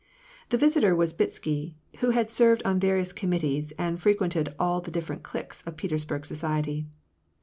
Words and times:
The 0.49 0.57
visitor 0.57 0.95
was 0.95 1.13
Bitsky, 1.13 1.75
who 1.99 2.09
had 2.09 2.31
served 2.31 2.63
on 2.65 2.79
various 2.79 3.13
commit 3.13 3.41
tees, 3.41 3.71
and 3.77 4.01
frequented 4.01 4.55
all 4.57 4.81
the 4.81 4.89
different 4.89 5.21
cliques 5.21 5.61
of 5.67 5.77
Petersburg 5.77 6.25
society. 6.25 6.87